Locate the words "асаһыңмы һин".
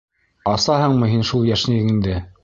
0.51-1.21